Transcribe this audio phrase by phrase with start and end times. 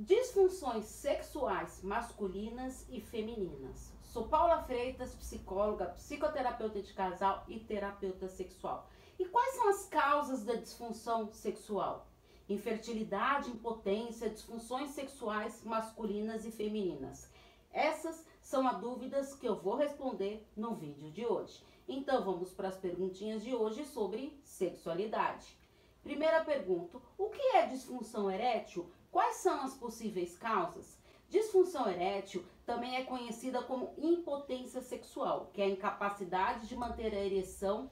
[0.00, 3.92] Disfunções sexuais masculinas e femininas.
[4.04, 8.88] Sou Paula Freitas, psicóloga, psicoterapeuta de casal e terapeuta sexual.
[9.18, 12.06] E quais são as causas da disfunção sexual?
[12.48, 17.28] Infertilidade, impotência, disfunções sexuais masculinas e femininas.
[17.72, 21.60] Essas são as dúvidas que eu vou responder no vídeo de hoje.
[21.88, 25.58] Então vamos para as perguntinhas de hoje sobre sexualidade.
[26.04, 28.88] Primeira pergunta: o que é disfunção erétil?
[29.18, 30.96] Quais são as possíveis causas?
[31.28, 37.24] Disfunção erétil também é conhecida como impotência sexual, que é a incapacidade de manter a
[37.24, 37.90] ereção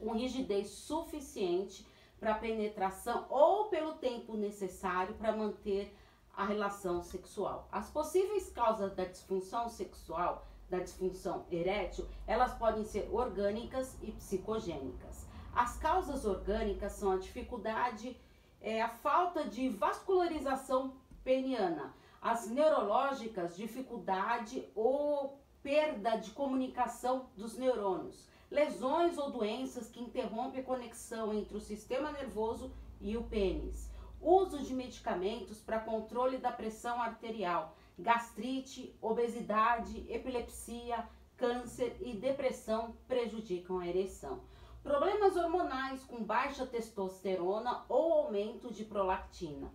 [0.00, 1.86] com rigidez suficiente
[2.18, 5.94] para penetração ou pelo tempo necessário para manter
[6.36, 7.68] a relação sexual.
[7.70, 15.24] As possíveis causas da disfunção sexual, da disfunção erétil, elas podem ser orgânicas e psicogênicas.
[15.54, 18.16] As causas orgânicas são a dificuldade
[18.62, 20.94] é a falta de vascularização
[21.24, 30.60] peniana, as neurológicas, dificuldade ou perda de comunicação dos neurônios, lesões ou doenças que interrompem
[30.60, 33.90] a conexão entre o sistema nervoso e o pênis,
[34.20, 43.80] uso de medicamentos para controle da pressão arterial, gastrite, obesidade, epilepsia, câncer e depressão prejudicam
[43.80, 44.40] a ereção.
[44.82, 49.72] Problemas hormonais com baixa testosterona ou aumento de prolactina.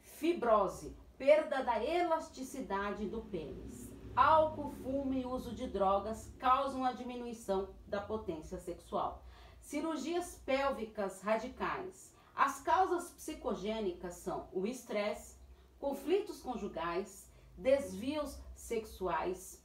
[0.00, 3.92] Fibrose, perda da elasticidade do pênis.
[4.16, 9.22] Álcool, fumo e uso de drogas causam a diminuição da potência sexual.
[9.60, 12.12] Cirurgias pélvicas radicais.
[12.34, 15.36] As causas psicogênicas são o estresse,
[15.78, 19.59] conflitos conjugais, desvios sexuais,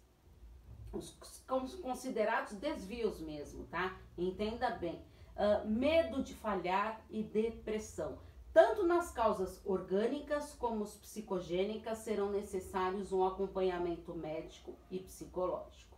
[0.97, 1.11] os
[1.81, 3.97] considerados desvios mesmo, tá?
[4.17, 5.01] Entenda bem.
[5.35, 8.17] Uh, medo de falhar e depressão.
[8.53, 15.97] Tanto nas causas orgânicas como as psicogênicas serão necessários um acompanhamento médico e psicológico.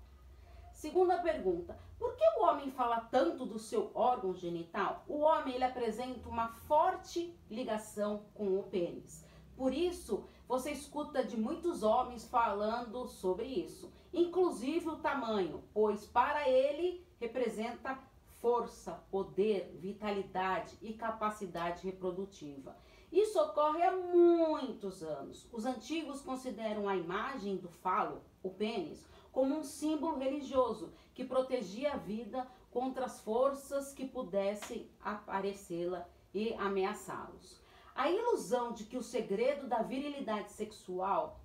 [0.73, 5.04] Segunda pergunta: por que o homem fala tanto do seu órgão genital?
[5.08, 9.23] O homem ele apresenta uma forte ligação com o pênis.
[9.55, 16.48] Por isso, você escuta de muitos homens falando sobre isso, inclusive o tamanho, pois para
[16.50, 17.98] ele representa
[18.40, 22.78] força, poder, vitalidade e capacidade reprodutiva.
[23.12, 25.48] Isso ocorre há muitos anos.
[25.52, 31.94] Os antigos consideram a imagem do falo, o pênis, como um símbolo religioso que protegia
[31.94, 37.62] a vida contra as forças que pudessem aparecê-la e ameaçá-los.
[37.96, 41.40] A ilusão de que o segredo da virilidade sexual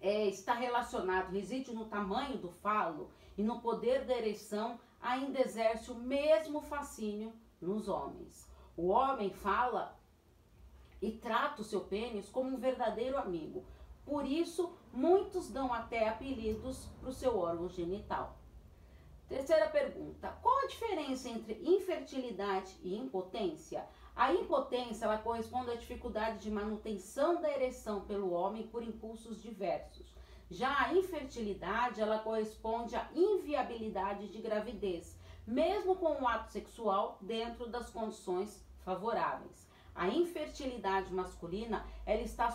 [0.00, 5.90] é, está relacionado, reside no tamanho do falo e no poder da ereção, ainda exerce
[5.90, 8.48] o mesmo fascínio nos homens.
[8.76, 9.98] O homem fala
[11.00, 13.64] e trata o seu pênis como um verdadeiro amigo.
[14.04, 18.36] Por isso, muitos dão até apelidos para o seu órgão genital.
[19.28, 23.86] Terceira pergunta: qual a diferença entre infertilidade e impotência?
[24.14, 30.14] A impotência ela corresponde à dificuldade de manutenção da ereção pelo homem por impulsos diversos.
[30.50, 35.16] Já a infertilidade ela corresponde à inviabilidade de gravidez,
[35.46, 39.70] mesmo com o ato sexual dentro das condições favoráveis.
[39.94, 42.48] A infertilidade masculina ela está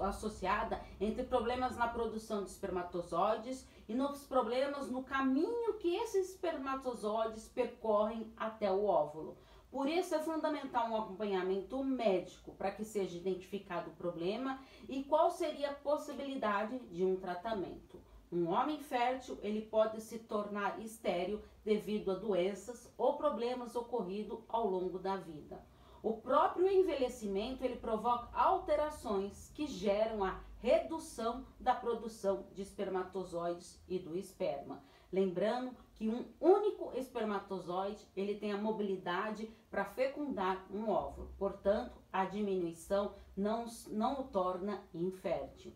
[0.00, 7.48] associada entre problemas na produção de espermatozoides e nos problemas no caminho que esses espermatozoides
[7.48, 9.36] percorrem até o óvulo.
[9.76, 15.30] Por isso é fundamental um acompanhamento médico para que seja identificado o problema e qual
[15.30, 18.00] seria a possibilidade de um tratamento.
[18.32, 24.66] Um homem fértil, ele pode se tornar estéril devido a doenças ou problemas ocorridos ao
[24.66, 25.62] longo da vida.
[26.02, 33.98] O próprio envelhecimento, ele provoca alterações que geram a redução da produção de espermatozoides e
[33.98, 34.82] do esperma.
[35.12, 41.30] Lembrando que um único espermatozoide ele tem a mobilidade para fecundar um óvulo.
[41.38, 45.72] Portanto, a diminuição não, não o torna infértil.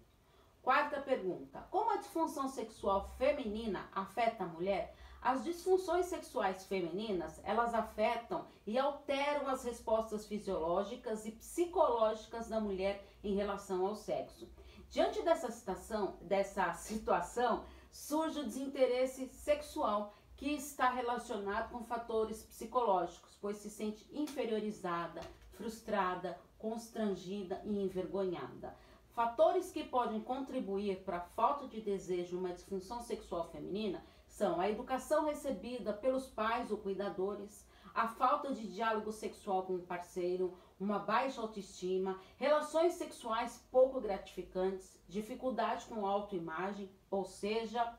[0.62, 4.94] Quarta pergunta: Como a disfunção sexual feminina afeta a mulher?
[5.22, 13.04] As disfunções sexuais femininas, elas afetam e alteram as respostas fisiológicas e psicológicas da mulher
[13.22, 14.48] em relação ao sexo.
[14.90, 23.38] Diante dessa situação, dessa situação surge o desinteresse sexual que está relacionado com fatores psicológicos,
[23.40, 25.20] pois se sente inferiorizada,
[25.52, 28.76] frustrada, constrangida e envergonhada.
[29.12, 34.68] Fatores que podem contribuir para a falta de desejo uma disfunção sexual feminina são a
[34.68, 37.64] educação recebida pelos pais ou cuidadores,
[37.94, 44.98] a falta de diálogo sexual com o parceiro, uma baixa autoestima, relações sexuais pouco gratificantes,
[45.08, 47.98] dificuldade com autoimagem, ou seja,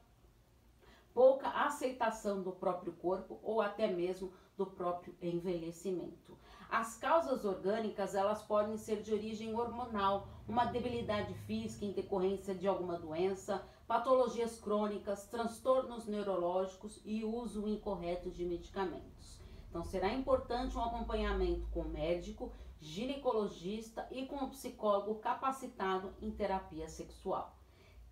[1.14, 6.38] pouca aceitação do próprio corpo ou até mesmo do próprio envelhecimento.
[6.70, 12.68] As causas orgânicas, elas podem ser de origem hormonal, uma debilidade física em decorrência de
[12.68, 19.41] alguma doença, patologias crônicas, transtornos neurológicos e uso incorreto de medicamentos.
[19.72, 22.52] Então, será importante um acompanhamento com médico,
[22.82, 27.56] ginecologista e com um psicólogo capacitado em terapia sexual.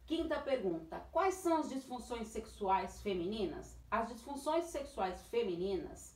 [0.05, 3.77] Quinta pergunta: quais são as disfunções sexuais femininas?
[3.91, 6.15] As disfunções sexuais femininas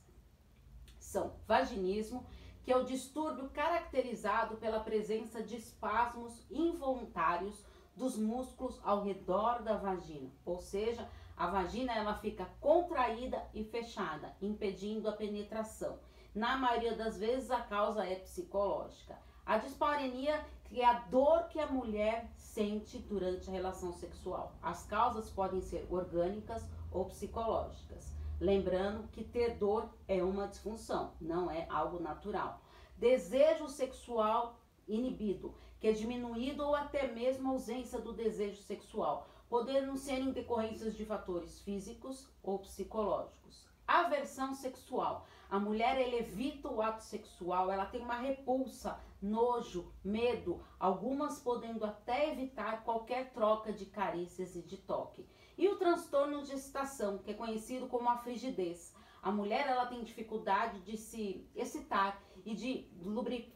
[0.98, 2.24] são vaginismo,
[2.62, 7.62] que é o distúrbio caracterizado pela presença de espasmos involuntários
[7.94, 11.06] dos músculos ao redor da vagina, ou seja,
[11.36, 15.98] a vagina ela fica contraída e fechada, impedindo a penetração.
[16.34, 19.18] Na maioria das vezes a causa é psicológica.
[19.44, 24.52] A dispareunia que é a dor que a mulher sente durante a relação sexual.
[24.62, 28.12] As causas podem ser orgânicas ou psicológicas.
[28.40, 32.60] Lembrando que ter dor é uma disfunção, não é algo natural.
[32.96, 34.58] Desejo sexual
[34.88, 40.94] inibido, que é diminuído ou até mesmo ausência do desejo sexual podendo ser em decorrências
[40.94, 43.66] de fatores físicos ou psicológicos.
[43.86, 45.26] Aversão sexual.
[45.50, 51.84] A mulher ela evita o ato sexual, ela tem uma repulsa, nojo, medo, algumas podendo
[51.84, 55.26] até evitar qualquer troca de carícias e de toque.
[55.56, 58.94] E o transtorno de excitação, que é conhecido como a frigidez.
[59.22, 62.90] A mulher ela tem dificuldade de se excitar e de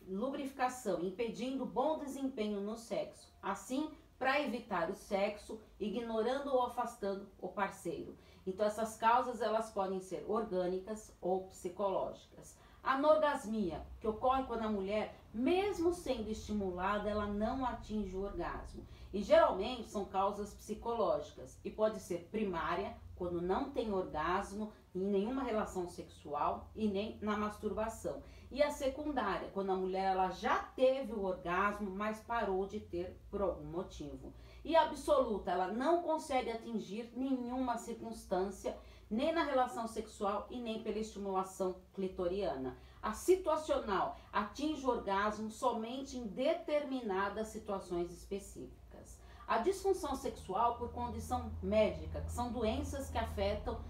[0.08, 3.30] lubrificação, impedindo bom desempenho no sexo.
[3.42, 8.16] Assim, para evitar o sexo, ignorando ou afastando o parceiro.
[8.46, 12.56] Então essas causas elas podem ser orgânicas ou psicológicas.
[12.82, 18.86] A anorgasmia, que ocorre quando a mulher, mesmo sendo estimulada, ela não atinge o orgasmo.
[19.12, 25.42] E geralmente são causas psicológicas e pode ser primária, quando não tem orgasmo em nenhuma
[25.42, 28.22] relação sexual e nem na masturbação.
[28.50, 33.18] E a secundária, quando a mulher ela já teve o orgasmo, mas parou de ter
[33.30, 34.32] por algum motivo.
[34.64, 38.78] E a absoluta, ela não consegue atingir nenhuma circunstância,
[39.10, 42.76] nem na relação sexual e nem pela estimulação clitoriana.
[43.02, 48.87] A situacional atinge o orgasmo somente em determinadas situações específicas.
[49.48, 53.80] A disfunção sexual por condição médica, que são doenças que afetam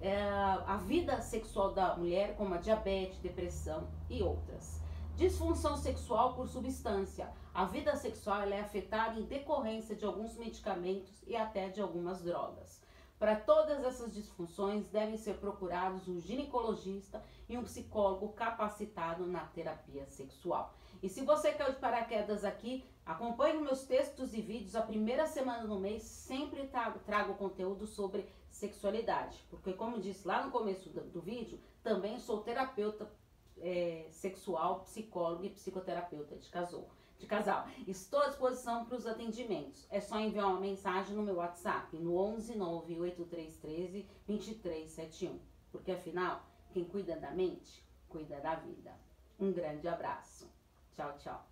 [0.00, 0.18] é,
[0.66, 4.80] a vida sexual da mulher, como a diabetes, depressão e outras.
[5.14, 7.30] Disfunção sexual por substância.
[7.52, 12.81] A vida sexual é afetada em decorrência de alguns medicamentos e até de algumas drogas.
[13.22, 20.04] Para todas essas disfunções, devem ser procurados um ginecologista e um psicólogo capacitado na terapia
[20.06, 20.74] sexual.
[21.00, 24.74] E se você caiu de paraquedas aqui, acompanhe meus textos e vídeos.
[24.74, 29.38] A primeira semana do mês sempre trago, conteúdo sobre sexualidade.
[29.48, 33.08] Porque, como disse lá no começo do, do vídeo, também sou terapeuta
[33.60, 36.88] é, sexual, psicólogo e psicoterapeuta de casal
[37.22, 37.68] de casal.
[37.86, 39.86] Estou à disposição para os atendimentos.
[39.90, 45.38] É só enviar uma mensagem no meu WhatsApp, no 11 98313 2371.
[45.70, 48.92] Porque afinal, quem cuida da mente, cuida da vida.
[49.38, 50.50] Um grande abraço.
[50.96, 51.48] Tchau, tchau.